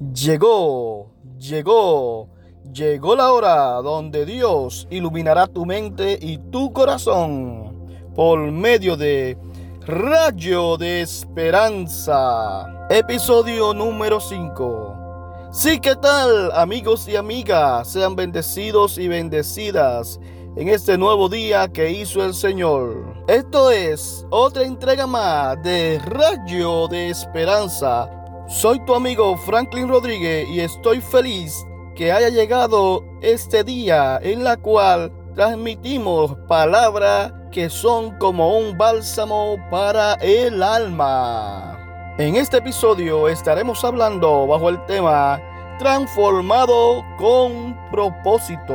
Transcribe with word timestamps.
Llegó, 0.00 1.10
llegó, 1.40 2.28
llegó 2.72 3.16
la 3.16 3.32
hora 3.32 3.82
donde 3.82 4.24
Dios 4.26 4.86
iluminará 4.90 5.48
tu 5.48 5.66
mente 5.66 6.16
y 6.22 6.38
tu 6.38 6.72
corazón 6.72 7.88
por 8.14 8.38
medio 8.38 8.96
de 8.96 9.36
Rayo 9.84 10.76
de 10.76 11.00
Esperanza, 11.00 12.86
episodio 12.88 13.74
número 13.74 14.20
5. 14.20 15.48
Sí, 15.50 15.80
¿qué 15.80 15.96
tal 15.96 16.52
amigos 16.52 17.08
y 17.08 17.16
amigas? 17.16 17.88
Sean 17.88 18.14
bendecidos 18.14 18.98
y 18.98 19.08
bendecidas 19.08 20.20
en 20.54 20.68
este 20.68 20.96
nuevo 20.96 21.28
día 21.28 21.66
que 21.66 21.90
hizo 21.90 22.24
el 22.24 22.34
Señor. 22.34 23.24
Esto 23.26 23.72
es 23.72 24.24
otra 24.30 24.62
entrega 24.62 25.08
más 25.08 25.60
de 25.64 26.00
Rayo 26.06 26.86
de 26.86 27.10
Esperanza 27.10 28.08
soy 28.48 28.80
tu 28.80 28.94
amigo 28.94 29.36
Franklin 29.36 29.88
Rodríguez 29.88 30.48
y 30.48 30.60
estoy 30.60 31.02
feliz 31.02 31.66
que 31.94 32.10
haya 32.10 32.30
llegado 32.30 33.04
este 33.20 33.62
día 33.62 34.18
en 34.22 34.42
la 34.42 34.56
cual 34.56 35.12
transmitimos 35.34 36.34
palabras 36.48 37.32
que 37.52 37.68
son 37.68 38.16
como 38.18 38.56
un 38.56 38.76
bálsamo 38.78 39.56
para 39.70 40.14
el 40.14 40.62
alma. 40.62 42.14
En 42.18 42.36
este 42.36 42.56
episodio 42.56 43.28
estaremos 43.28 43.84
hablando 43.84 44.46
bajo 44.46 44.70
el 44.70 44.82
tema 44.86 45.40
transformado 45.78 47.04
con 47.18 47.76
propósito. 47.90 48.74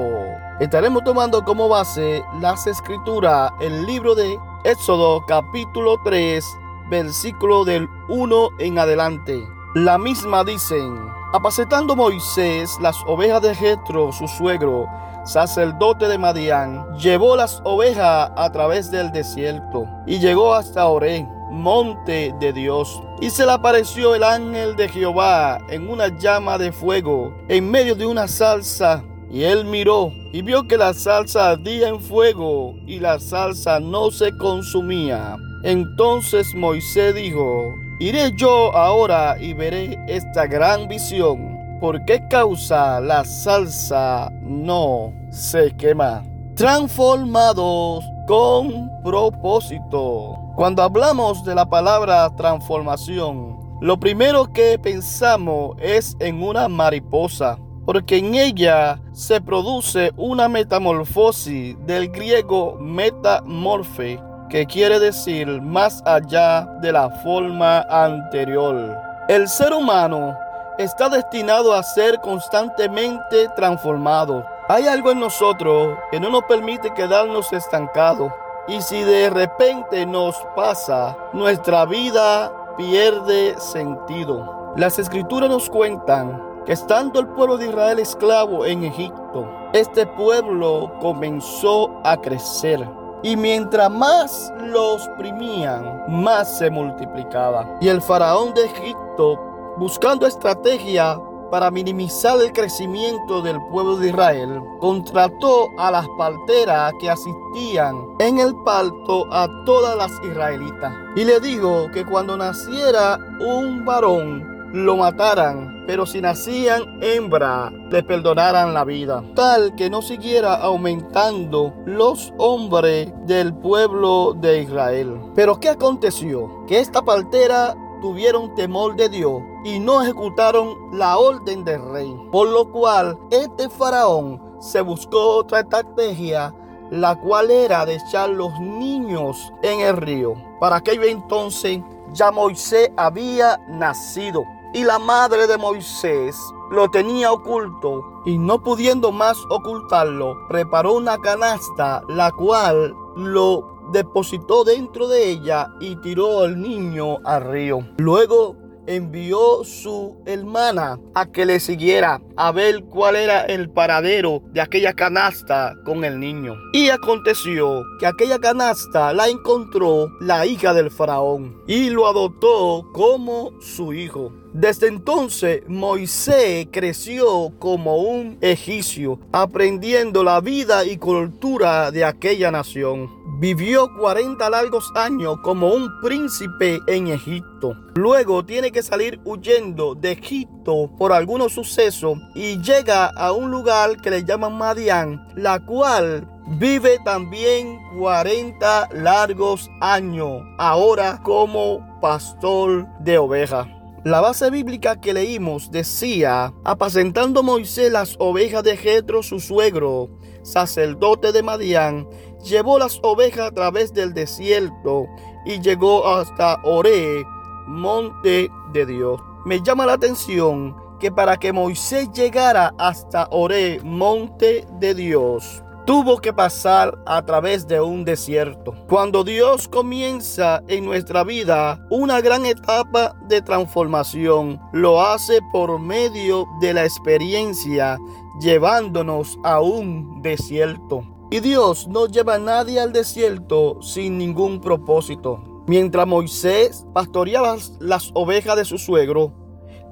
Estaremos 0.60 1.04
tomando 1.04 1.44
como 1.44 1.68
base 1.68 2.24
las 2.40 2.68
escrituras, 2.68 3.52
el 3.60 3.86
libro 3.88 4.14
de 4.14 4.38
Éxodo 4.66 5.26
capítulo 5.26 6.00
3, 6.06 6.46
versículo 6.90 7.66
del 7.66 7.90
1 8.08 8.50
en 8.60 8.78
adelante. 8.78 9.44
La 9.76 9.98
misma 9.98 10.44
dicen, 10.44 11.10
apacetando 11.34 11.96
Moisés 11.96 12.78
las 12.80 12.96
ovejas 13.08 13.42
de 13.42 13.56
Jetro, 13.56 14.12
su 14.12 14.28
suegro, 14.28 14.86
sacerdote 15.26 16.08
de 16.08 16.20
Madián, 16.20 16.96
llevó 16.96 17.36
las 17.36 17.60
ovejas 17.64 18.30
a 18.36 18.52
través 18.52 18.92
del 18.92 19.12
desierto 19.12 19.88
y 20.06 20.20
llegó 20.20 20.54
hasta 20.54 20.86
Oré, 20.86 21.28
monte 21.50 22.36
de 22.40 22.54
Dios. 22.54 23.02
Y 23.20 23.32
se 23.32 23.48
le 23.48 23.54
apareció 23.54 24.14
el 24.14 24.24
ángel 24.24 24.76
de 24.76 24.90
Jehová 24.90 25.58
en 25.70 25.90
una 25.90 26.16
llama 26.20 26.60
de 26.60 26.72
fuego, 26.72 27.34
en 27.48 27.72
medio 27.72 27.96
de 27.96 28.06
una 28.06 28.28
salsa. 28.28 29.04
Y 29.32 29.42
él 29.42 29.66
miró 29.66 30.12
y 30.32 30.44
vio 30.44 30.68
que 30.68 30.78
la 30.78 30.94
salsa 30.94 31.50
ardía 31.50 31.88
en 31.88 32.00
fuego 32.00 32.76
y 32.86 33.00
la 33.00 33.20
salsa 33.20 33.80
no 33.80 34.12
se 34.12 34.38
consumía. 34.38 35.36
Entonces 35.64 36.54
Moisés 36.54 37.16
dijo, 37.16 37.74
Iré 38.00 38.32
yo 38.36 38.76
ahora 38.76 39.38
y 39.40 39.54
veré 39.54 40.00
esta 40.08 40.48
gran 40.48 40.88
visión. 40.88 41.60
¿Por 41.80 42.04
qué 42.06 42.28
causa 42.28 43.00
la 43.00 43.24
salsa 43.24 44.32
no 44.42 45.14
se 45.30 45.72
quema? 45.76 46.24
Transformados 46.56 48.04
con 48.28 48.90
propósito. 49.04 50.40
Cuando 50.56 50.82
hablamos 50.82 51.46
de 51.46 51.54
la 51.54 51.70
palabra 51.70 52.36
transformación, 52.36 53.60
lo 53.80 54.00
primero 54.00 54.52
que 54.52 54.80
pensamos 54.80 55.76
es 55.80 56.18
en 56.20 56.42
una 56.42 56.68
mariposa, 56.68 57.60
porque 57.86 58.18
en 58.18 58.34
ella 58.34 59.00
se 59.12 59.40
produce 59.40 60.12
una 60.18 60.50
metamorfosis 60.50 61.76
del 61.86 62.10
griego 62.10 62.76
metamorfe 62.80 64.20
que 64.54 64.68
quiere 64.68 65.00
decir 65.00 65.48
más 65.64 66.04
allá 66.06 66.68
de 66.80 66.92
la 66.92 67.10
forma 67.10 67.82
anterior. 67.90 68.96
El 69.28 69.48
ser 69.48 69.74
humano 69.74 70.38
está 70.78 71.10
destinado 71.10 71.74
a 71.74 71.82
ser 71.82 72.22
constantemente 72.22 73.50
transformado. 73.56 74.46
Hay 74.70 74.86
algo 74.86 75.10
en 75.10 75.20
nosotros 75.20 75.98
que 76.12 76.20
no 76.20 76.30
nos 76.30 76.44
permite 76.44 76.94
quedarnos 76.94 77.52
estancados. 77.52 78.32
Y 78.68 78.80
si 78.84 79.02
de 79.02 79.32
repente 79.32 80.06
nos 80.06 80.36
pasa, 80.56 81.18
nuestra 81.34 81.86
vida 81.86 82.52
pierde 82.78 83.60
sentido. 83.60 84.72
Las 84.78 85.00
escrituras 85.00 85.50
nos 85.50 85.68
cuentan 85.68 86.40
que 86.64 86.74
estando 86.74 87.20
el 87.20 87.28
pueblo 87.30 87.58
de 87.58 87.70
Israel 87.70 87.98
esclavo 87.98 88.68
en 88.68 88.84
Egipto, 88.84 89.50
este 89.74 90.06
pueblo 90.06 90.92
comenzó 91.02 92.00
a 92.04 92.18
crecer 92.18 92.88
y 93.24 93.38
mientras 93.38 93.90
más 93.90 94.54
los 94.60 95.08
oprimían, 95.08 96.04
más 96.10 96.58
se 96.58 96.70
multiplicaba. 96.70 97.78
Y 97.80 97.88
el 97.88 98.02
faraón 98.02 98.54
de 98.54 98.66
Egipto, 98.66 99.40
buscando 99.78 100.28
estrategia 100.28 101.18
para 101.50 101.72
minimizar 101.72 102.40
el 102.42 102.52
crecimiento 102.52 103.42
del 103.42 103.60
pueblo 103.68 103.96
de 103.98 104.10
Israel, 104.10 104.62
contrató 104.80 105.70
a 105.78 105.92
las 105.92 106.06
parteras 106.18 106.92
que 107.00 107.10
asistían 107.10 107.96
en 108.20 108.40
el 108.40 108.56
parto 108.64 109.32
a 109.32 109.48
todas 109.66 109.96
las 109.96 110.12
israelitas. 110.24 110.94
Y 111.16 111.24
le 111.24 111.40
dijo 111.40 111.90
que 111.94 112.04
cuando 112.06 112.36
naciera 112.36 113.18
un 113.40 113.86
varón, 113.86 114.72
lo 114.74 114.98
mataran, 114.98 115.73
pero 115.86 116.06
si 116.06 116.22
nacían 116.22 117.00
hembra, 117.02 117.72
le 117.92 118.04
perdonaran 118.04 118.74
la 118.74 118.84
vida, 118.84 119.24
tal 119.36 119.76
que 119.76 119.90
no 119.90 120.02
siguiera 120.02 120.56
aumentando 120.56 121.74
los 121.86 122.34
hombres 122.38 123.12
del 123.26 123.54
pueblo 123.54 124.34
de 124.34 124.62
Israel. 124.62 125.20
Pero 125.36 125.60
¿qué 125.60 125.70
aconteció? 125.70 126.66
Que 126.68 126.80
esta 126.80 127.02
partera 127.02 127.76
tuvieron 128.02 128.54
temor 128.56 128.96
de 128.96 129.10
Dios 129.10 129.42
y 129.64 129.80
no 129.80 130.02
ejecutaron 130.02 130.76
la 130.92 131.18
orden 131.18 131.64
del 131.64 131.82
rey, 131.92 132.14
por 132.32 132.50
lo 132.50 132.72
cual 132.72 133.18
este 133.32 133.70
faraón 133.70 134.42
se 134.60 134.82
buscó 134.82 135.38
otra 135.38 135.62
estrategia 135.62 136.54
la 136.92 137.16
cual 137.20 137.50
era 137.50 137.86
de 137.86 137.96
echar 137.96 138.30
los 138.30 138.60
niños 138.60 139.52
en 139.64 139.80
el 139.80 139.98
río. 139.98 140.36
Para 140.60 140.76
aquello 140.76 141.04
entonces 141.04 141.80
ya 142.12 142.30
Moisés 142.32 142.92
había 142.96 143.60
nacido 143.68 144.44
y 144.74 144.84
la 144.84 145.00
madre 145.00 145.48
de 145.48 145.58
Moisés 145.58 146.36
lo 146.72 146.90
tenía 146.90 147.32
oculto 147.32 148.22
y 148.26 148.38
no 148.38 148.62
pudiendo 148.62 149.12
más 149.12 149.38
ocultarlo, 149.50 150.48
preparó 150.48 150.94
una 150.94 151.18
canasta, 151.20 152.02
la 152.08 152.32
cual 152.32 152.96
lo 153.16 153.74
depositó 153.92 154.64
dentro 154.64 155.08
de 155.08 155.30
ella 155.30 155.68
y 155.80 155.96
tiró 155.98 156.42
al 156.42 156.60
niño 156.60 157.18
al 157.24 157.44
río. 157.44 157.80
Luego 157.98 158.56
envió 158.88 159.64
su 159.64 160.18
hermana 160.26 161.00
a 161.14 161.26
que 161.26 161.46
le 161.46 161.60
siguiera 161.60 162.22
a 162.36 162.52
ver 162.52 162.84
cuál 162.84 163.16
era 163.16 163.42
el 163.46 163.70
paradero 163.70 164.42
de 164.52 164.62
aquella 164.62 164.94
canasta 164.94 165.76
con 165.86 166.04
el 166.04 166.20
niño. 166.20 166.56
Y 166.74 166.90
aconteció 166.90 167.84
que 168.00 168.08
aquella 168.08 168.40
canasta 168.40 169.14
la 169.14 169.28
encontró 169.28 170.10
la 170.20 170.46
hija 170.46 170.74
del 170.74 170.92
faraón 170.92 171.62
y 171.68 171.90
lo 171.90 172.08
adoptó 172.08 172.90
como 172.94 173.52
su 173.62 173.94
hijo. 173.94 174.32
Desde 174.54 174.88
entonces 174.88 175.64
Moisés 175.68 176.68
creció 176.72 177.52
como 177.58 177.98
un 177.98 178.38
egipcio, 178.40 179.20
aprendiendo 179.32 180.24
la 180.24 180.42
vida 180.42 180.86
y 180.86 180.98
cultura 180.98 181.90
de 181.90 182.06
aquella 182.06 182.52
nación. 182.52 183.23
Vivió 183.44 183.94
40 183.94 184.50
largos 184.50 184.90
años 184.96 185.36
como 185.44 185.68
un 185.74 186.00
príncipe 186.00 186.80
en 186.88 187.10
Egipto. 187.10 187.76
Luego 187.94 188.46
tiene 188.46 188.72
que 188.72 188.82
salir 188.82 189.20
huyendo 189.26 189.96
de 189.96 190.14
Egipto 190.14 190.90
por 190.98 191.12
algunos 191.12 191.52
sucesos 191.52 192.18
y 192.36 192.62
llega 192.62 193.08
a 193.08 193.34
un 193.34 193.52
lugar 193.52 194.02
que 194.02 194.12
le 194.12 194.24
llaman 194.24 194.58
Madián, 194.58 195.28
la 195.36 195.60
cual 195.60 196.26
vive 196.58 197.00
también 197.04 197.82
40 198.00 198.88
largos 198.94 199.70
años, 199.82 200.42
ahora 200.58 201.20
como 201.22 202.00
pastor 202.00 202.88
de 203.02 203.18
ovejas. 203.18 203.68
La 204.06 204.22
base 204.22 204.50
bíblica 204.52 205.02
que 205.02 205.14
leímos 205.14 205.70
decía, 205.70 206.54
apacentando 206.64 207.44
Moisés 207.44 207.92
las 207.92 208.16
ovejas 208.20 208.64
de 208.64 208.78
Jetro 208.78 209.22
su 209.22 209.42
suegro, 209.42 210.10
sacerdote 210.44 211.32
de 211.32 211.42
Madián, 211.42 212.08
llevó 212.44 212.78
las 212.78 213.00
ovejas 213.04 213.48
a 213.48 213.52
través 213.52 213.94
del 213.94 214.14
desierto 214.14 215.08
y 215.46 215.60
llegó 215.60 216.08
hasta 216.08 216.60
Oré, 216.64 217.26
monte 217.68 218.50
de 218.74 218.86
Dios. 218.86 219.22
Me 219.46 219.62
llama 219.62 219.86
la 219.86 219.94
atención 219.94 220.76
que 221.00 221.12
para 221.12 221.38
que 221.38 221.52
Moisés 221.52 222.10
llegara 222.14 222.74
hasta 222.78 223.28
Oré, 223.32 223.82
monte 223.84 224.66
de 224.80 224.96
Dios, 224.96 225.64
tuvo 225.86 226.18
que 226.20 226.32
pasar 226.32 226.98
a 227.06 227.26
través 227.26 227.68
de 227.68 227.82
un 227.82 228.06
desierto. 228.06 228.74
Cuando 228.88 229.24
Dios 229.24 229.68
comienza 229.68 230.62
en 230.68 230.86
nuestra 230.86 231.24
vida 231.24 231.86
una 231.90 232.22
gran 232.22 232.46
etapa 232.46 233.16
de 233.28 233.42
transformación, 233.42 234.62
lo 234.72 235.02
hace 235.02 235.40
por 235.52 235.78
medio 235.80 236.48
de 236.62 236.74
la 236.74 236.86
experiencia, 236.86 237.98
llevándonos 238.40 239.38
a 239.44 239.60
un 239.60 240.22
desierto. 240.22 241.13
Y 241.34 241.40
Dios 241.40 241.88
no 241.88 242.06
lleva 242.06 242.36
a 242.36 242.38
nadie 242.38 242.80
al 242.80 242.94
desierto 242.94 243.82
sin 243.82 244.20
ningún 244.20 244.62
propósito. 244.62 245.64
Mientras 245.66 246.06
Moisés 246.06 246.86
pastoreaba 246.94 247.58
las 247.80 248.12
ovejas 248.14 248.56
de 248.56 248.66
su 248.66 248.78
suegro, 248.78 249.34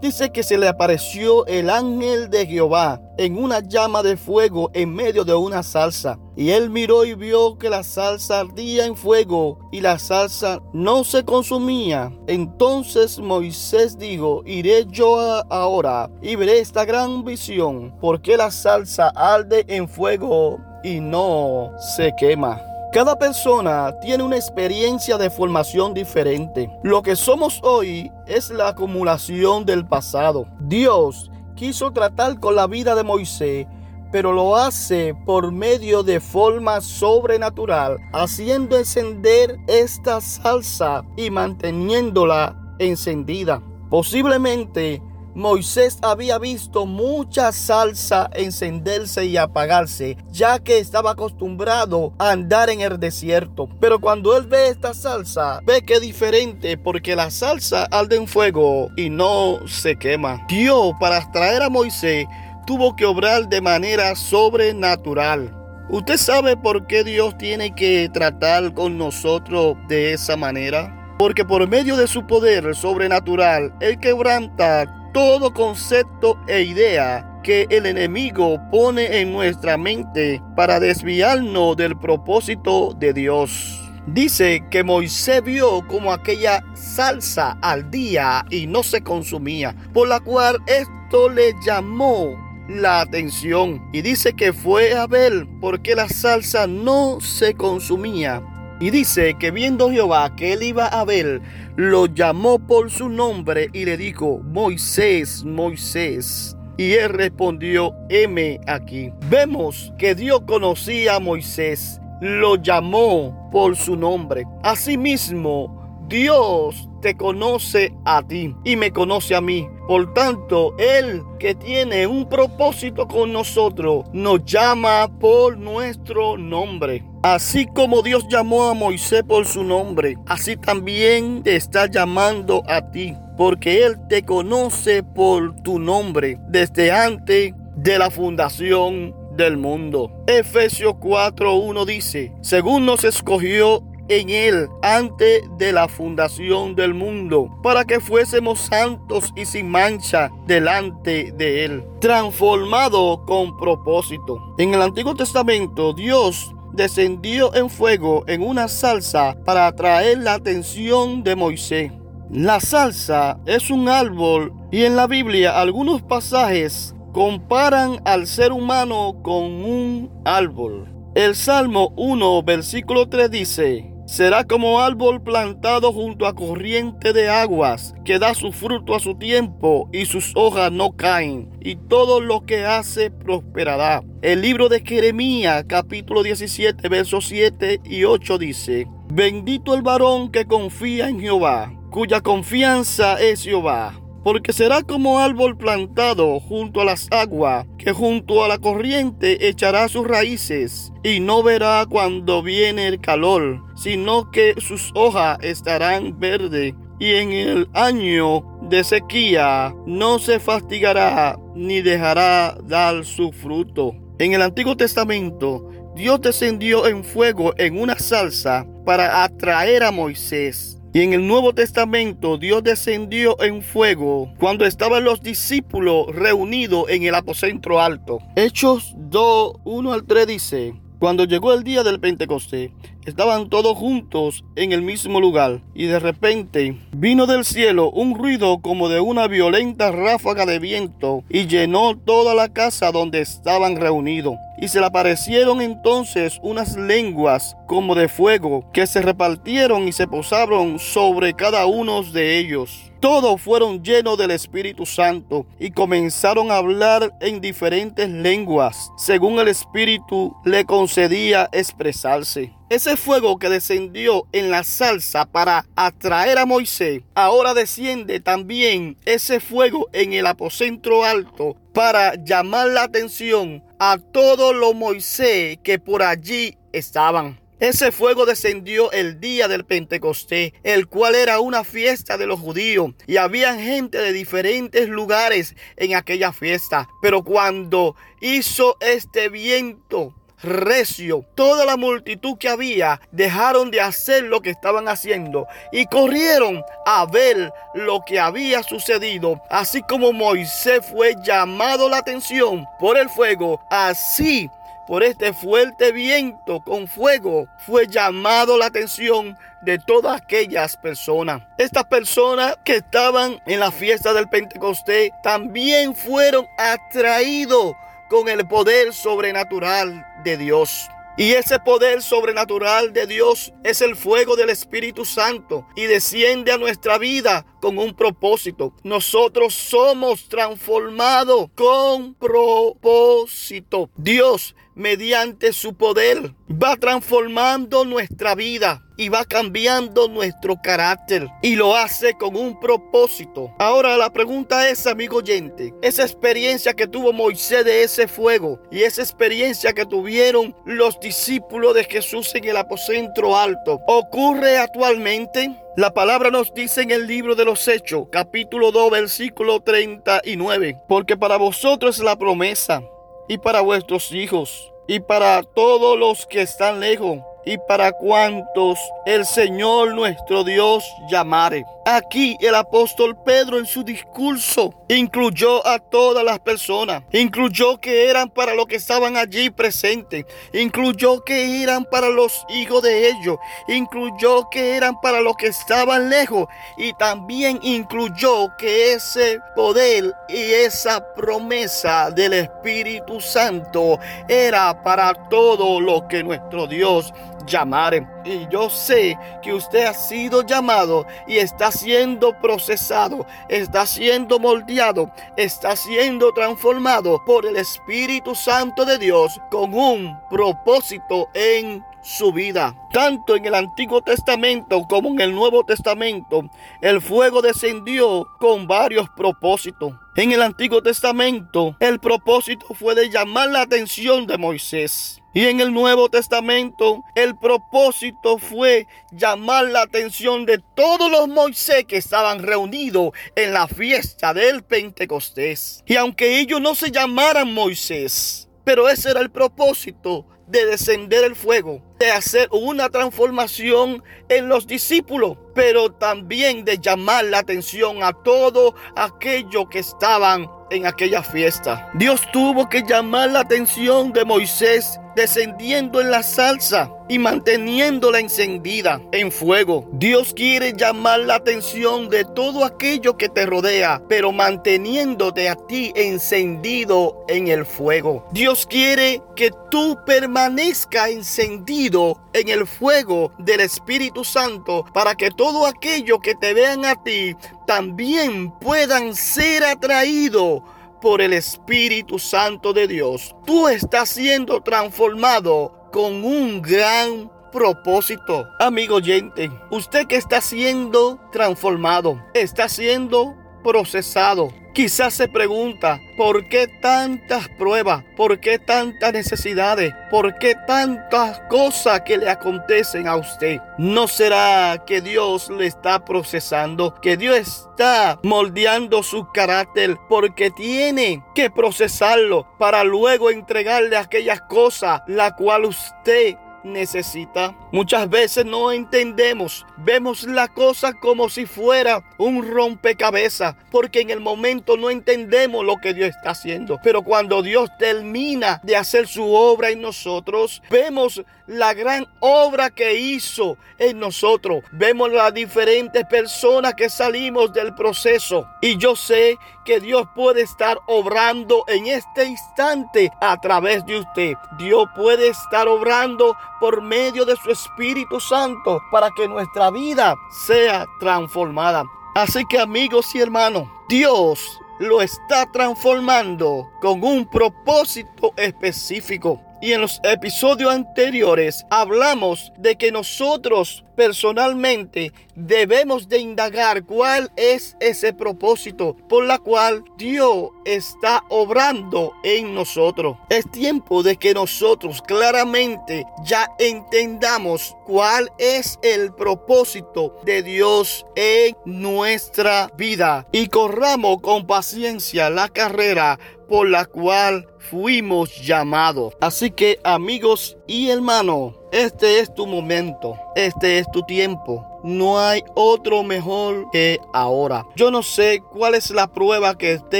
dice 0.03 0.31
que 0.31 0.43
se 0.43 0.59
le 0.59 0.67
apareció 0.67 1.47
el 1.47 1.71
ángel 1.71 2.29
de 2.29 2.45
Jehová 2.45 3.01
en 3.17 3.43
una 3.43 3.59
llama 3.59 4.03
de 4.03 4.17
fuego 4.17 4.69
en 4.75 4.93
medio 4.93 5.25
de 5.25 5.33
una 5.33 5.63
salsa. 5.63 6.19
Y 6.35 6.51
él 6.51 6.69
miró 6.69 7.05
y 7.05 7.15
vio 7.15 7.57
que 7.57 7.71
la 7.71 7.81
salsa 7.81 8.41
ardía 8.41 8.85
en 8.85 8.95
fuego 8.95 9.57
y 9.71 9.81
la 9.81 9.97
salsa 9.97 10.61
no 10.73 11.03
se 11.03 11.25
consumía. 11.25 12.15
Entonces 12.27 13.17
Moisés 13.17 13.97
dijo, 13.97 14.43
iré 14.45 14.85
yo 14.91 15.17
ahora 15.51 16.11
y 16.21 16.35
veré 16.35 16.59
esta 16.59 16.85
gran 16.85 17.25
visión, 17.25 17.95
porque 17.99 18.37
la 18.37 18.51
salsa 18.51 19.09
arde 19.15 19.65
en 19.67 19.89
fuego 19.89 20.59
y 20.83 20.99
no 20.99 21.71
se 21.77 22.13
quema. 22.17 22.61
Cada 22.91 23.17
persona 23.17 23.97
tiene 24.01 24.21
una 24.23 24.35
experiencia 24.35 25.17
de 25.17 25.29
formación 25.29 25.93
diferente. 25.93 26.69
Lo 26.83 27.01
que 27.01 27.15
somos 27.15 27.61
hoy 27.63 28.11
es 28.27 28.49
la 28.49 28.69
acumulación 28.69 29.65
del 29.65 29.85
pasado. 29.87 30.45
Dios 30.59 31.31
quiso 31.55 31.91
tratar 31.91 32.39
con 32.39 32.55
la 32.55 32.67
vida 32.67 32.93
de 32.95 33.03
Moisés, 33.03 33.65
pero 34.11 34.33
lo 34.33 34.57
hace 34.57 35.15
por 35.25 35.53
medio 35.53 36.03
de 36.03 36.19
forma 36.19 36.81
sobrenatural, 36.81 37.97
haciendo 38.11 38.77
encender 38.77 39.57
esta 39.67 40.19
salsa 40.19 41.05
y 41.15 41.29
manteniéndola 41.29 42.75
encendida. 42.77 43.61
Posiblemente 43.89 45.01
Moisés 45.33 45.97
había 46.01 46.37
visto 46.39 46.85
mucha 46.85 47.53
salsa 47.53 48.29
encenderse 48.33 49.25
y 49.25 49.37
apagarse, 49.37 50.17
ya 50.29 50.59
que 50.59 50.79
estaba 50.79 51.11
acostumbrado 51.11 52.13
a 52.17 52.31
andar 52.31 52.69
en 52.69 52.81
el 52.81 52.99
desierto. 52.99 53.69
Pero 53.79 53.99
cuando 53.99 54.35
él 54.35 54.45
ve 54.47 54.67
esta 54.67 54.93
salsa, 54.93 55.61
ve 55.63 55.83
que 55.83 55.95
es 55.95 56.01
diferente 56.01 56.77
porque 56.77 57.15
la 57.15 57.31
salsa 57.31 57.85
arde 57.91 58.17
en 58.17 58.27
fuego 58.27 58.89
y 58.97 59.09
no 59.09 59.65
se 59.67 59.95
quema. 59.95 60.45
Dios, 60.49 60.93
para 60.99 61.31
traer 61.31 61.63
a 61.63 61.69
Moisés, 61.69 62.25
tuvo 62.67 62.95
que 62.95 63.05
obrar 63.05 63.47
de 63.47 63.61
manera 63.61 64.15
sobrenatural. 64.15 65.57
¿Usted 65.89 66.17
sabe 66.17 66.57
por 66.57 66.87
qué 66.87 67.03
Dios 67.03 67.37
tiene 67.37 67.73
que 67.73 68.09
tratar 68.13 68.73
con 68.73 68.97
nosotros 68.97 69.77
de 69.87 70.13
esa 70.13 70.35
manera? 70.35 71.15
Porque 71.17 71.45
por 71.45 71.67
medio 71.67 71.97
de 71.97 72.07
su 72.07 72.25
poder 72.25 72.75
sobrenatural, 72.75 73.73
Él 73.79 73.99
quebranta 73.99 75.00
todo 75.13 75.53
concepto 75.53 76.37
e 76.47 76.61
idea 76.63 77.39
que 77.43 77.67
el 77.69 77.85
enemigo 77.85 78.59
pone 78.71 79.19
en 79.19 79.31
nuestra 79.31 79.77
mente 79.77 80.41
para 80.55 80.79
desviarnos 80.79 81.75
del 81.77 81.97
propósito 81.97 82.93
de 82.97 83.13
Dios. 83.13 83.77
Dice 84.07 84.63
que 84.71 84.83
Moisés 84.83 85.43
vio 85.43 85.87
como 85.87 86.11
aquella 86.11 86.63
salsa 86.73 87.57
al 87.61 87.89
día 87.91 88.45
y 88.49 88.67
no 88.67 88.83
se 88.83 89.01
consumía, 89.01 89.75
por 89.93 90.07
la 90.07 90.19
cual 90.19 90.57
esto 90.65 91.29
le 91.29 91.53
llamó 91.65 92.35
la 92.67 93.01
atención 93.01 93.81
y 93.91 94.01
dice 94.01 94.33
que 94.33 94.53
fue 94.53 94.93
a 94.93 95.07
ver 95.07 95.47
porque 95.59 95.95
la 95.95 96.07
salsa 96.07 96.67
no 96.67 97.19
se 97.21 97.53
consumía. 97.53 98.41
Y 98.81 98.89
dice 98.89 99.35
que 99.39 99.51
viendo 99.51 99.91
Jehová 99.91 100.35
que 100.35 100.53
él 100.53 100.63
iba 100.63 100.87
a 100.87 101.05
ver, 101.05 101.39
lo 101.75 102.07
llamó 102.07 102.57
por 102.57 102.89
su 102.89 103.09
nombre 103.09 103.69
y 103.73 103.85
le 103.85 103.95
dijo, 103.95 104.41
Moisés, 104.43 105.45
Moisés. 105.45 106.57
Y 106.77 106.93
él 106.93 107.09
respondió, 107.09 107.93
heme 108.09 108.59
aquí. 108.65 109.11
Vemos 109.29 109.93
que 109.99 110.15
Dios 110.15 110.41
conocía 110.47 111.17
a 111.17 111.19
Moisés, 111.19 112.01
lo 112.21 112.55
llamó 112.55 113.49
por 113.51 113.75
su 113.75 113.95
nombre. 113.95 114.45
Asimismo, 114.63 116.07
Dios 116.07 116.89
te 117.01 117.17
conoce 117.17 117.93
a 118.05 118.21
ti 118.23 118.55
y 118.63 118.75
me 118.75 118.91
conoce 118.91 119.35
a 119.35 119.41
mí. 119.41 119.67
Por 119.87 120.13
tanto, 120.13 120.73
Él 120.77 121.23
que 121.39 121.55
tiene 121.55 122.07
un 122.07 122.29
propósito 122.29 123.07
con 123.07 123.33
nosotros, 123.33 124.05
nos 124.13 124.45
llama 124.45 125.09
por 125.19 125.57
nuestro 125.57 126.37
nombre. 126.37 127.03
Así 127.23 127.65
como 127.65 128.01
Dios 128.01 128.25
llamó 128.29 128.63
a 128.63 128.73
Moisés 128.73 129.23
por 129.23 129.45
su 129.45 129.63
nombre, 129.63 130.17
así 130.25 130.55
también 130.55 131.43
te 131.43 131.55
está 131.55 131.87
llamando 131.87 132.63
a 132.67 132.91
ti, 132.91 133.15
porque 133.37 133.83
Él 133.83 133.97
te 134.07 134.23
conoce 134.23 135.03
por 135.03 135.55
tu 135.61 135.77
nombre 135.77 136.39
desde 136.47 136.91
antes 136.91 137.53
de 137.75 137.99
la 137.99 138.09
fundación 138.09 139.13
del 139.35 139.57
mundo. 139.57 140.11
Efesios 140.27 140.93
4.1 140.95 141.85
dice, 141.85 142.31
según 142.41 142.85
nos 142.85 143.03
escogió 143.03 143.83
en 144.07 144.29
Él 144.29 144.67
antes 144.81 145.43
de 145.57 145.71
la 145.71 145.87
fundación 145.87 146.75
del 146.75 146.93
mundo, 146.93 147.49
para 147.63 147.85
que 147.85 147.99
fuésemos 147.99 148.59
santos 148.59 149.31
y 149.35 149.45
sin 149.45 149.69
mancha 149.69 150.31
delante 150.47 151.31
de 151.31 151.65
Él, 151.65 151.83
transformado 151.99 153.23
con 153.25 153.57
propósito. 153.57 154.53
En 154.57 154.73
el 154.73 154.81
Antiguo 154.81 155.15
Testamento, 155.15 155.93
Dios 155.93 156.53
descendió 156.73 157.53
en 157.55 157.69
fuego 157.69 158.23
en 158.27 158.41
una 158.43 158.67
salsa 158.67 159.37
para 159.45 159.67
atraer 159.67 160.19
la 160.19 160.35
atención 160.35 161.23
de 161.23 161.35
Moisés. 161.35 161.91
La 162.29 162.61
salsa 162.61 163.39
es 163.45 163.69
un 163.69 163.89
árbol 163.89 164.53
y 164.71 164.83
en 164.83 164.95
la 164.95 165.07
Biblia 165.07 165.59
algunos 165.59 166.01
pasajes 166.01 166.95
comparan 167.11 168.01
al 168.05 168.25
ser 168.25 168.53
humano 168.53 169.17
con 169.21 169.43
un 169.43 170.09
árbol. 170.23 170.87
El 171.13 171.35
Salmo 171.35 171.91
1, 171.97 172.43
versículo 172.43 173.09
3 173.09 173.29
dice, 173.29 173.90
Será 174.11 174.43
como 174.43 174.81
árbol 174.81 175.23
plantado 175.23 175.93
junto 175.93 176.27
a 176.27 176.35
corriente 176.35 177.13
de 177.13 177.29
aguas, 177.29 177.95
que 178.03 178.19
da 178.19 178.33
su 178.33 178.51
fruto 178.51 178.93
a 178.93 178.99
su 178.99 179.15
tiempo 179.15 179.87
y 179.93 180.03
sus 180.03 180.33
hojas 180.35 180.69
no 180.69 180.97
caen, 180.97 181.49
y 181.61 181.77
todo 181.77 182.19
lo 182.19 182.45
que 182.45 182.65
hace 182.65 183.09
prosperará. 183.09 184.03
El 184.21 184.41
libro 184.41 184.67
de 184.67 184.83
Jeremías, 184.85 185.63
capítulo 185.65 186.23
17, 186.23 186.89
versos 186.89 187.25
7 187.29 187.79
y 187.85 188.03
8 188.03 188.37
dice, 188.37 188.85
Bendito 189.13 189.75
el 189.75 189.81
varón 189.81 190.29
que 190.29 190.43
confía 190.43 191.07
en 191.07 191.21
Jehová, 191.21 191.71
cuya 191.89 192.19
confianza 192.19 193.17
es 193.17 193.43
Jehová 193.43 194.01
porque 194.23 194.53
será 194.53 194.83
como 194.83 195.19
árbol 195.19 195.57
plantado 195.57 196.39
junto 196.39 196.81
a 196.81 196.85
las 196.85 197.07
aguas, 197.11 197.65
que 197.77 197.91
junto 197.91 198.43
a 198.43 198.47
la 198.47 198.59
corriente 198.59 199.47
echará 199.47 199.87
sus 199.87 200.07
raíces, 200.07 200.91
y 201.03 201.19
no 201.19 201.43
verá 201.43 201.85
cuando 201.89 202.43
viene 202.43 202.87
el 202.87 202.99
calor, 202.99 203.63
sino 203.75 204.29
que 204.31 204.55
sus 204.59 204.91
hojas 204.93 205.37
estarán 205.41 206.19
verdes, 206.19 206.73
y 206.99 207.15
en 207.15 207.31
el 207.31 207.67
año 207.73 208.43
de 208.69 208.83
sequía 208.83 209.73
no 209.87 210.19
se 210.19 210.39
fastigará 210.39 211.37
ni 211.55 211.81
dejará 211.81 212.57
dar 212.63 213.03
su 213.05 213.31
fruto. 213.31 213.95
En 214.19 214.33
el 214.33 214.43
Antiguo 214.43 214.77
Testamento, 214.77 215.67
Dios 215.95 216.21
descendió 216.21 216.87
en 216.87 217.03
fuego 217.03 217.53
en 217.57 217.79
una 217.79 217.97
salsa 217.97 218.67
para 218.85 219.23
atraer 219.23 219.83
a 219.83 219.91
Moisés 219.91 220.80
y 220.93 221.01
en 221.01 221.13
el 221.13 221.25
Nuevo 221.25 221.53
Testamento 221.53 222.37
Dios 222.37 222.63
descendió 222.63 223.41
en 223.41 223.61
fuego 223.61 224.33
cuando 224.37 224.65
estaban 224.65 225.03
los 225.03 225.21
discípulos 225.21 226.07
reunidos 226.13 226.89
en 226.89 227.03
el 227.03 227.15
aposento 227.15 227.79
alto. 227.79 228.19
Hechos 228.35 228.93
2, 228.97 229.53
1 229.63 229.93
al 229.93 230.03
3 230.03 230.27
dice, 230.27 230.73
cuando 230.99 231.25
llegó 231.25 231.53
el 231.53 231.63
día 231.63 231.83
del 231.83 231.99
Pentecostés, 231.99 232.71
estaban 233.05 233.49
todos 233.49 233.77
juntos 233.77 234.43
en 234.55 234.71
el 234.71 234.81
mismo 234.81 235.19
lugar 235.19 235.61
y 235.73 235.85
de 235.85 235.99
repente 235.99 236.77
vino 236.91 237.25
del 237.25 237.45
cielo 237.45 237.89
un 237.91 238.15
ruido 238.15 238.61
como 238.61 238.89
de 238.89 238.99
una 238.99 239.27
violenta 239.27 239.91
ráfaga 239.91 240.45
de 240.45 240.59
viento 240.59 241.23
y 241.29 241.47
llenó 241.47 241.97
toda 241.97 242.33
la 242.33 242.49
casa 242.49 242.91
donde 242.91 243.21
estaban 243.21 243.75
reunidos. 243.75 244.35
Y 244.59 244.67
se 244.67 244.79
le 244.79 244.85
aparecieron 244.85 245.61
entonces 245.61 246.39
unas 246.43 246.77
lenguas 246.77 247.57
como 247.67 247.95
de 247.95 248.07
fuego 248.07 248.69
que 248.73 248.85
se 248.85 249.01
repartieron 249.01 249.87
y 249.87 249.91
se 249.91 250.07
posaron 250.07 250.77
sobre 250.77 251.33
cada 251.33 251.65
uno 251.65 252.03
de 252.03 252.37
ellos. 252.37 252.90
Todos 253.01 253.41
fueron 253.41 253.83
llenos 253.83 254.15
del 254.15 254.29
Espíritu 254.29 254.85
Santo 254.85 255.47
y 255.59 255.71
comenzaron 255.71 256.51
a 256.51 256.57
hablar 256.57 257.11
en 257.19 257.41
diferentes 257.41 258.07
lenguas, 258.07 258.91
según 258.95 259.39
el 259.39 259.47
Espíritu 259.47 260.35
le 260.45 260.65
concedía 260.65 261.49
expresarse. 261.51 262.53
Ese 262.69 262.97
fuego 262.97 263.39
que 263.39 263.49
descendió 263.49 264.27
en 264.31 264.51
la 264.51 264.63
salsa 264.63 265.25
para 265.25 265.65
atraer 265.75 266.37
a 266.37 266.45
Moisés, 266.45 267.01
ahora 267.15 267.55
desciende 267.55 268.19
también 268.19 268.95
ese 269.05 269.39
fuego 269.39 269.89
en 269.93 270.13
el 270.13 270.27
aposento 270.27 271.03
alto 271.03 271.57
para 271.73 272.13
llamar 272.23 272.67
la 272.67 272.83
atención 272.83 273.63
a 273.79 273.97
todos 273.97 274.55
los 274.55 274.75
Moisés 274.75 275.57
que 275.63 275.79
por 275.79 276.03
allí 276.03 276.55
estaban. 276.71 277.40
Ese 277.61 277.91
fuego 277.91 278.25
descendió 278.25 278.91
el 278.91 279.19
día 279.19 279.47
del 279.47 279.65
Pentecostés, 279.65 280.53
el 280.63 280.87
cual 280.87 281.13
era 281.13 281.39
una 281.39 281.63
fiesta 281.63 282.17
de 282.17 282.25
los 282.25 282.39
judíos, 282.39 282.95
y 283.05 283.17
había 283.17 283.53
gente 283.53 283.99
de 283.99 284.13
diferentes 284.13 284.89
lugares 284.89 285.55
en 285.77 285.93
aquella 285.93 286.33
fiesta. 286.33 286.89
Pero 287.03 287.23
cuando 287.23 287.95
hizo 288.19 288.77
este 288.79 289.29
viento, 289.29 290.15
recio. 290.41 291.23
Toda 291.35 291.65
la 291.65 291.77
multitud 291.77 292.35
que 292.39 292.49
había 292.49 292.99
dejaron 293.11 293.69
de 293.69 293.81
hacer 293.81 294.23
lo 294.23 294.41
que 294.41 294.49
estaban 294.49 294.87
haciendo 294.87 295.45
y 295.71 295.85
corrieron 295.85 296.63
a 296.87 297.05
ver 297.05 297.53
lo 297.75 298.01
que 298.05 298.19
había 298.19 298.63
sucedido. 298.63 299.39
Así 299.51 299.83
como 299.83 300.13
Moisés 300.13 300.81
fue 300.91 301.15
llamado 301.23 301.89
la 301.89 301.99
atención 301.99 302.65
por 302.79 302.97
el 302.97 303.07
fuego, 303.09 303.61
así 303.69 304.49
por 304.87 305.03
este 305.03 305.33
fuerte 305.33 305.91
viento 305.91 306.61
con 306.61 306.87
fuego 306.87 307.47
fue 307.65 307.87
llamado 307.87 308.57
la 308.57 308.67
atención 308.67 309.37
de 309.61 309.79
todas 309.79 310.21
aquellas 310.21 310.77
personas. 310.77 311.43
Estas 311.57 311.85
personas 311.85 312.57
que 312.63 312.77
estaban 312.77 313.41
en 313.45 313.59
la 313.59 313.71
fiesta 313.71 314.13
del 314.13 314.29
Pentecostés 314.29 315.11
también 315.23 315.95
fueron 315.95 316.47
atraídos 316.57 317.73
con 318.09 318.27
el 318.27 318.47
poder 318.47 318.93
sobrenatural 318.93 320.05
de 320.23 320.37
Dios. 320.37 320.89
Y 321.17 321.33
ese 321.33 321.59
poder 321.59 322.01
sobrenatural 322.01 322.93
de 322.93 323.05
Dios 323.05 323.53
es 323.63 323.81
el 323.81 323.95
fuego 323.95 324.35
del 324.35 324.49
Espíritu 324.49 325.05
Santo 325.05 325.67
y 325.75 325.83
desciende 325.83 326.51
a 326.51 326.57
nuestra 326.57 326.97
vida 326.97 327.45
con 327.61 327.77
un 327.77 327.95
propósito. 327.95 328.73
Nosotros 328.83 329.53
somos 329.53 330.27
transformados 330.27 331.49
con 331.55 332.15
propósito. 332.15 333.89
Dios 333.95 334.55
mediante 334.75 335.53
su 335.53 335.73
poder, 335.75 336.33
va 336.49 336.75
transformando 336.75 337.85
nuestra 337.85 338.35
vida 338.35 338.83
y 338.97 339.09
va 339.09 339.25
cambiando 339.25 340.07
nuestro 340.07 340.57
carácter 340.61 341.27
y 341.41 341.55
lo 341.55 341.75
hace 341.75 342.13
con 342.13 342.35
un 342.35 342.59
propósito. 342.59 343.53
Ahora 343.59 343.97
la 343.97 344.11
pregunta 344.11 344.69
es, 344.69 344.87
amigo 344.87 345.17
oyente, 345.17 345.73
esa 345.81 346.03
experiencia 346.03 346.73
que 346.73 346.87
tuvo 346.87 347.13
Moisés 347.13 347.65
de 347.65 347.83
ese 347.83 348.07
fuego 348.07 348.61
y 348.71 348.83
esa 348.83 349.01
experiencia 349.01 349.73
que 349.73 349.85
tuvieron 349.85 350.55
los 350.65 350.99
discípulos 350.99 351.73
de 351.73 351.83
Jesús 351.83 352.33
en 352.35 352.45
el 352.45 352.57
aposento 352.57 353.37
alto, 353.37 353.81
¿ocurre 353.87 354.57
actualmente? 354.57 355.55
La 355.77 355.93
palabra 355.93 356.29
nos 356.31 356.53
dice 356.53 356.81
en 356.81 356.91
el 356.91 357.07
libro 357.07 357.33
de 357.33 357.45
los 357.45 357.65
Hechos, 357.65 358.07
capítulo 358.11 358.73
2, 358.73 358.91
versículo 358.91 359.61
39, 359.61 360.81
porque 360.85 361.15
para 361.15 361.37
vosotros 361.37 361.97
es 361.97 362.03
la 362.03 362.17
promesa 362.17 362.83
y 363.29 363.37
para 363.37 363.61
vuestros 363.61 364.11
hijos 364.11 364.73
y 364.85 364.99
para 364.99 365.41
todos 365.43 365.97
los 365.97 366.25
que 366.25 366.41
están 366.41 366.81
lejos 366.81 367.19
y 367.45 367.57
para 367.69 367.93
cuantos 367.93 368.79
el 369.05 369.25
Señor 369.25 369.93
nuestro 369.93 370.43
Dios 370.43 370.83
llamare. 371.09 371.63
Aquí 371.93 372.37
el 372.39 372.55
apóstol 372.55 373.17
Pedro 373.21 373.59
en 373.59 373.65
su 373.65 373.83
discurso 373.83 374.73
incluyó 374.87 375.67
a 375.67 375.77
todas 375.77 376.23
las 376.23 376.39
personas, 376.39 377.03
incluyó 377.11 377.81
que 377.81 378.09
eran 378.09 378.29
para 378.29 378.55
los 378.55 378.67
que 378.67 378.77
estaban 378.77 379.17
allí 379.17 379.49
presentes, 379.49 380.23
incluyó 380.53 381.21
que 381.21 381.61
eran 381.61 381.83
para 381.83 382.07
los 382.07 382.45
hijos 382.47 382.81
de 382.81 383.09
ellos, 383.09 383.39
incluyó 383.67 384.49
que 384.49 384.77
eran 384.77 385.01
para 385.01 385.19
los 385.19 385.35
que 385.35 385.47
estaban 385.47 386.09
lejos. 386.09 386.47
Y 386.77 386.93
también 386.93 387.59
incluyó 387.61 388.55
que 388.57 388.93
ese 388.93 389.41
poder 389.53 390.13
y 390.29 390.39
esa 390.39 391.05
promesa 391.13 392.09
del 392.09 392.31
Espíritu 392.31 393.19
Santo 393.19 393.99
era 394.29 394.81
para 394.81 395.13
todo 395.27 395.81
lo 395.81 396.07
que 396.07 396.23
nuestro 396.23 396.67
Dios 396.67 397.13
llamare. 397.45 398.07
Y 398.25 398.47
yo 398.49 398.69
sé 398.69 399.17
que 399.41 399.53
usted 399.53 399.85
ha 399.85 399.93
sido 399.93 400.43
llamado 400.43 401.05
y 401.27 401.37
está 401.37 401.71
siendo 401.71 402.37
procesado, 402.39 403.25
está 403.49 403.85
siendo 403.85 404.39
moldeado, 404.39 405.11
está 405.37 405.75
siendo 405.75 406.31
transformado 406.33 407.23
por 407.25 407.45
el 407.45 407.57
Espíritu 407.57 408.35
Santo 408.35 408.85
de 408.85 408.97
Dios 408.97 409.39
con 409.49 409.73
un 409.73 410.17
propósito 410.29 411.29
en 411.33 411.83
su 412.01 412.31
vida. 412.31 412.75
Tanto 412.91 413.35
en 413.35 413.45
el 413.45 413.55
Antiguo 413.55 414.01
Testamento 414.01 414.85
como 414.87 415.09
en 415.09 415.21
el 415.21 415.35
Nuevo 415.35 415.63
Testamento, 415.63 416.43
el 416.81 417.01
fuego 417.01 417.41
descendió 417.41 418.27
con 418.39 418.67
varios 418.67 419.09
propósitos. 419.09 419.93
En 420.15 420.31
el 420.31 420.41
Antiguo 420.41 420.81
Testamento, 420.81 421.75
el 421.79 421.99
propósito 421.99 422.65
fue 422.73 422.95
de 422.95 423.09
llamar 423.09 423.49
la 423.49 423.61
atención 423.61 424.27
de 424.27 424.37
Moisés. 424.37 425.20
Y 425.33 425.47
en 425.47 425.61
el 425.61 425.73
Nuevo 425.73 426.09
Testamento, 426.09 427.03
el 427.15 427.37
propósito 427.37 428.37
fue 428.37 428.85
llamar 429.11 429.65
la 429.65 429.83
atención 429.83 430.45
de 430.45 430.59
todos 430.75 431.09
los 431.09 431.29
Moisés 431.29 431.85
que 431.85 431.97
estaban 431.97 432.43
reunidos 432.43 433.11
en 433.35 433.53
la 433.53 433.67
fiesta 433.67 434.33
del 434.33 434.63
Pentecostés. 434.63 435.83
Y 435.85 435.95
aunque 435.95 436.39
ellos 436.39 436.59
no 436.59 436.75
se 436.75 436.91
llamaran 436.91 437.53
Moisés, 437.53 438.49
pero 438.65 438.89
ese 438.89 439.11
era 439.11 439.21
el 439.21 439.31
propósito 439.31 440.25
de 440.47 440.65
descender 440.65 441.23
el 441.23 441.37
fuego, 441.37 441.81
de 441.97 442.11
hacer 442.11 442.49
una 442.51 442.89
transformación 442.89 444.03
en 444.27 444.49
los 444.49 444.67
discípulos, 444.67 445.37
pero 445.55 445.93
también 445.93 446.65
de 446.65 446.77
llamar 446.77 447.23
la 447.23 447.39
atención 447.39 448.03
a 448.03 448.11
todos 448.11 448.73
aquellos 448.97 449.69
que 449.69 449.79
estaban 449.79 450.49
en 450.71 450.87
aquella 450.87 451.21
fiesta. 451.21 451.89
Dios 451.93 452.21
tuvo 452.31 452.67
que 452.67 452.81
llamar 452.81 453.29
la 453.29 453.41
atención 453.41 454.11
de 454.11 454.25
Moisés 454.25 454.99
descendiendo 455.15 456.01
en 456.01 456.09
la 456.09 456.23
salsa 456.23 456.89
y 457.11 457.19
manteniéndola 457.19 458.19
encendida 458.21 459.01
en 459.11 459.33
fuego. 459.33 459.85
Dios 459.91 460.33
quiere 460.33 460.71
llamar 460.71 461.19
la 461.19 461.35
atención 461.35 462.07
de 462.07 462.23
todo 462.23 462.63
aquello 462.63 463.17
que 463.17 463.27
te 463.27 463.45
rodea, 463.45 464.01
pero 464.07 464.31
manteniéndote 464.31 465.49
a 465.49 465.57
ti 465.57 465.91
encendido 465.93 467.25
en 467.27 467.49
el 467.49 467.65
fuego. 467.65 468.25
Dios 468.31 468.65
quiere 468.65 469.21
que 469.35 469.51
tú 469.69 469.97
permanezca 470.05 471.09
encendido 471.09 472.17
en 472.31 472.47
el 472.47 472.65
fuego 472.65 473.33
del 473.37 473.59
Espíritu 473.59 474.23
Santo 474.23 474.85
para 474.93 475.13
que 475.15 475.31
todo 475.31 475.65
aquello 475.65 476.21
que 476.21 476.35
te 476.35 476.53
vean 476.53 476.85
a 476.85 477.03
ti 477.03 477.35
también 477.67 478.51
puedan 478.61 479.15
ser 479.15 479.65
atraídos 479.65 480.61
por 481.01 481.19
el 481.19 481.33
Espíritu 481.33 482.19
Santo 482.19 482.71
de 482.71 482.87
Dios. 482.87 483.35
Tú 483.45 483.67
estás 483.67 484.07
siendo 484.07 484.61
transformado 484.61 485.80
con 485.91 486.23
un 486.23 486.61
gran 486.61 487.29
propósito. 487.51 488.47
Amigo 488.59 488.95
oyente, 488.95 489.51
usted 489.69 490.07
que 490.07 490.15
está 490.15 490.41
siendo 490.41 491.19
transformado, 491.31 492.23
está 492.33 492.69
siendo 492.69 493.35
procesado, 493.63 494.49
Quizás 494.73 495.15
se 495.15 495.27
pregunta, 495.27 495.99
¿por 496.15 496.47
qué 496.47 496.65
tantas 496.65 497.49
pruebas? 497.49 498.05
¿Por 498.15 498.39
qué 498.39 498.57
tantas 498.57 499.11
necesidades? 499.11 499.93
¿Por 500.09 500.37
qué 500.39 500.55
tantas 500.65 501.41
cosas 501.49 502.01
que 502.05 502.17
le 502.17 502.29
acontecen 502.29 503.05
a 503.05 503.17
usted? 503.17 503.59
¿No 503.77 504.07
será 504.07 504.81
que 504.87 505.01
Dios 505.01 505.49
le 505.49 505.65
está 505.65 506.05
procesando? 506.05 506.95
Que 507.01 507.17
Dios 507.17 507.37
está 507.37 508.17
moldeando 508.23 509.03
su 509.03 509.27
carácter 509.33 509.97
porque 510.07 510.51
tiene 510.51 511.21
que 511.35 511.49
procesarlo 511.49 512.47
para 512.57 512.85
luego 512.85 513.29
entregarle 513.29 513.97
aquellas 513.97 514.39
cosas 514.43 515.01
la 515.05 515.35
cual 515.35 515.65
usted 515.65 516.37
necesita. 516.63 517.55
Muchas 517.71 518.09
veces 518.09 518.45
no 518.45 518.71
entendemos, 518.71 519.65
vemos 519.77 520.23
la 520.23 520.47
cosa 520.47 520.93
como 520.93 521.29
si 521.29 521.45
fuera 521.45 522.03
un 522.17 522.49
rompecabezas, 522.49 523.55
porque 523.71 524.01
en 524.01 524.09
el 524.09 524.19
momento 524.19 524.77
no 524.77 524.89
entendemos 524.89 525.65
lo 525.65 525.77
que 525.77 525.93
Dios 525.93 526.09
está 526.09 526.31
haciendo. 526.31 526.79
Pero 526.83 527.03
cuando 527.03 527.41
Dios 527.41 527.69
termina 527.77 528.59
de 528.63 528.75
hacer 528.75 529.07
su 529.07 529.33
obra 529.33 529.69
en 529.69 529.81
nosotros, 529.81 530.61
vemos 530.69 531.23
la 531.47 531.73
gran 531.73 532.07
obra 532.19 532.69
que 532.69 532.95
hizo 532.95 533.57
en 533.77 533.99
nosotros. 533.99 534.63
Vemos 534.71 535.11
las 535.11 535.33
diferentes 535.33 536.05
personas 536.05 536.75
que 536.75 536.89
salimos 536.89 537.51
del 537.53 537.73
proceso. 537.75 538.47
Y 538.61 538.77
yo 538.77 538.95
sé 538.95 539.37
que 539.63 539.79
Dios 539.79 540.07
puede 540.15 540.41
estar 540.41 540.79
obrando 540.87 541.63
en 541.67 541.87
este 541.87 542.25
instante 542.25 543.11
a 543.21 543.39
través 543.39 543.85
de 543.85 543.99
usted. 543.99 544.33
Dios 544.57 544.87
puede 544.95 545.29
estar 545.29 545.67
obrando 545.67 546.35
por 546.59 546.81
medio 546.81 547.25
de 547.25 547.35
su 547.35 547.51
Espíritu 547.51 548.19
Santo 548.19 548.81
para 548.91 549.09
que 549.15 549.27
nuestra 549.27 549.69
vida 549.71 550.15
sea 550.45 550.85
transformada. 550.99 551.83
Así 552.15 552.43
que 552.45 552.59
amigos 552.59 553.13
y 553.15 553.19
hermanos, 553.19 553.67
Dios 553.87 554.59
lo 554.79 555.01
está 555.01 555.45
transformando 555.51 556.69
con 556.81 557.03
un 557.03 557.25
propósito 557.25 558.33
específico. 558.35 559.39
Y 559.61 559.73
en 559.73 559.81
los 559.81 560.01
episodios 560.03 560.73
anteriores 560.73 561.65
hablamos 561.69 562.51
de 562.57 562.75
que 562.75 562.91
nosotros 562.91 563.85
personalmente 563.95 565.13
debemos 565.35 566.09
de 566.09 566.17
indagar 566.17 566.83
cuál 566.83 567.31
es 567.35 567.77
ese 567.79 568.13
propósito 568.13 568.95
por 569.07 569.25
la 569.25 569.37
cual 569.37 569.83
Dios 569.97 570.49
está 570.65 571.23
obrando 571.29 572.13
en 572.23 572.55
nosotros. 572.55 573.17
Es 573.29 573.49
tiempo 573.51 574.01
de 574.01 574.17
que 574.17 574.33
nosotros 574.33 575.03
claramente 575.03 576.05
ya 576.23 576.49
entendamos 576.57 577.75
cuál 577.85 578.31
es 578.39 578.79
el 578.81 579.13
propósito 579.13 580.19
de 580.25 580.41
Dios 580.41 581.05
en 581.15 581.55
nuestra 581.65 582.71
vida 582.75 583.27
y 583.31 583.47
corramos 583.49 584.21
con 584.21 584.47
paciencia 584.47 585.29
la 585.29 585.49
carrera 585.49 586.17
por 586.51 586.67
la 586.67 586.83
cual 586.83 587.47
fuimos 587.59 588.35
llamados. 588.41 589.15
Así 589.21 589.51
que 589.51 589.79
amigos 589.85 590.57
y 590.67 590.89
hermanos, 590.89 591.53
este 591.71 592.19
es 592.19 592.35
tu 592.35 592.45
momento, 592.45 593.17
este 593.37 593.79
es 593.79 593.89
tu 593.89 594.01
tiempo. 594.01 594.67
No 594.83 595.17
hay 595.17 595.43
otro 595.55 596.03
mejor 596.03 596.65
que 596.71 596.99
ahora. 597.13 597.65
Yo 597.77 597.89
no 597.89 598.03
sé 598.03 598.41
cuál 598.51 598.75
es 598.75 598.91
la 598.91 599.07
prueba 599.07 599.57
que 599.57 599.75
usted 599.75 599.99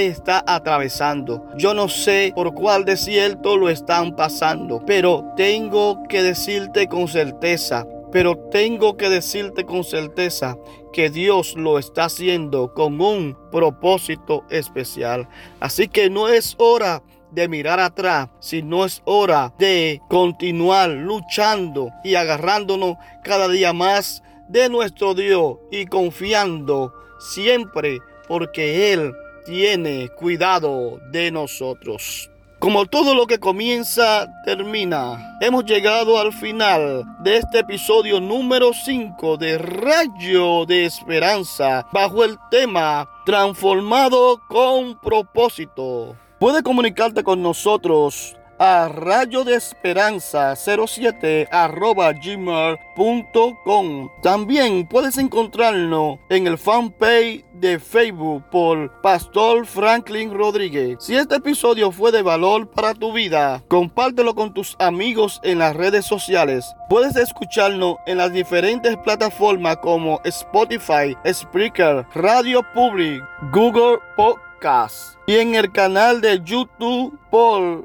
está 0.00 0.44
atravesando. 0.46 1.42
Yo 1.56 1.72
no 1.72 1.88
sé 1.88 2.32
por 2.34 2.52
cuál 2.52 2.84
desierto 2.84 3.56
lo 3.56 3.70
están 3.70 4.14
pasando. 4.14 4.82
Pero 4.84 5.24
tengo 5.36 6.02
que 6.08 6.22
decirte 6.22 6.86
con 6.88 7.08
certeza 7.08 7.86
pero 8.12 8.36
tengo 8.50 8.96
que 8.96 9.08
decirte 9.08 9.64
con 9.64 9.82
certeza 9.82 10.56
que 10.92 11.08
Dios 11.08 11.54
lo 11.56 11.78
está 11.78 12.04
haciendo 12.04 12.74
con 12.74 13.00
un 13.00 13.36
propósito 13.50 14.44
especial. 14.50 15.28
Así 15.58 15.88
que 15.88 16.10
no 16.10 16.28
es 16.28 16.54
hora 16.58 17.02
de 17.30 17.48
mirar 17.48 17.80
atrás, 17.80 18.28
sino 18.40 18.84
es 18.84 19.00
hora 19.06 19.54
de 19.58 20.02
continuar 20.08 20.90
luchando 20.90 21.90
y 22.04 22.14
agarrándonos 22.14 22.96
cada 23.24 23.48
día 23.48 23.72
más 23.72 24.22
de 24.48 24.68
nuestro 24.68 25.14
Dios 25.14 25.56
y 25.70 25.86
confiando 25.86 26.92
siempre 27.18 27.98
porque 28.28 28.92
Él 28.92 29.12
tiene 29.46 30.08
cuidado 30.10 31.00
de 31.10 31.30
nosotros. 31.30 32.31
Como 32.62 32.86
todo 32.86 33.16
lo 33.16 33.26
que 33.26 33.40
comienza, 33.40 34.28
termina. 34.44 35.36
Hemos 35.40 35.64
llegado 35.64 36.16
al 36.16 36.32
final 36.32 37.04
de 37.18 37.38
este 37.38 37.58
episodio 37.58 38.20
número 38.20 38.70
5 38.72 39.36
de 39.36 39.58
Rayo 39.58 40.64
de 40.64 40.84
Esperanza 40.84 41.84
bajo 41.90 42.22
el 42.22 42.38
tema 42.52 43.10
Transformado 43.26 44.40
con 44.46 44.96
propósito. 45.00 46.14
Puede 46.38 46.62
comunicarte 46.62 47.24
con 47.24 47.42
nosotros 47.42 48.36
a 48.64 48.86
rayo 48.86 49.42
de 49.42 49.56
esperanza 49.56 50.54
07 50.54 51.48
arroba 51.50 52.12
gmail.com. 52.12 54.08
También 54.22 54.86
puedes 54.86 55.18
encontrarnos 55.18 56.20
en 56.28 56.46
el 56.46 56.56
fanpage 56.56 57.44
de 57.54 57.80
Facebook 57.80 58.44
por 58.52 59.00
Pastor 59.00 59.66
Franklin 59.66 60.32
Rodríguez. 60.32 60.98
Si 61.00 61.16
este 61.16 61.34
episodio 61.38 61.90
fue 61.90 62.12
de 62.12 62.22
valor 62.22 62.70
para 62.70 62.94
tu 62.94 63.12
vida, 63.12 63.64
compártelo 63.66 64.36
con 64.36 64.54
tus 64.54 64.76
amigos 64.78 65.40
en 65.42 65.58
las 65.58 65.74
redes 65.74 66.06
sociales. 66.06 66.64
Puedes 66.88 67.16
escucharnos 67.16 67.96
en 68.06 68.18
las 68.18 68.32
diferentes 68.32 68.96
plataformas 68.98 69.78
como 69.78 70.20
Spotify, 70.22 71.16
Spreaker, 71.28 72.06
Radio 72.14 72.62
Public, 72.72 73.24
Google 73.50 73.98
Podcast 74.14 75.16
y 75.26 75.38
en 75.38 75.56
el 75.56 75.72
canal 75.72 76.20
de 76.20 76.40
YouTube 76.44 77.18
por 77.28 77.84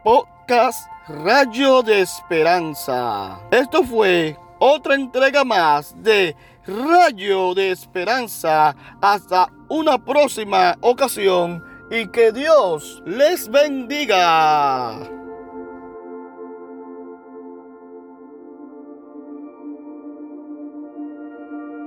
Rayo 1.09 1.83
de 1.83 2.01
Esperanza. 2.01 3.37
Esto 3.51 3.83
fue 3.83 4.37
otra 4.59 4.95
entrega 4.95 5.43
más 5.43 5.93
de 6.01 6.35
Rayo 6.65 7.53
de 7.53 7.71
Esperanza. 7.71 8.73
Hasta 9.01 9.51
una 9.67 9.97
próxima 9.97 10.77
ocasión 10.81 11.63
y 11.91 12.07
que 12.07 12.31
Dios 12.31 13.03
les 13.05 13.49
bendiga. 13.49 15.16